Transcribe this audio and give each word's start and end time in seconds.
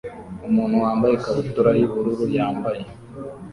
Umuntu 0.47 0.75
wambaye 0.83 1.13
ikabutura 1.15 1.69
yubururu 1.79 2.25
yambaye 2.37 2.81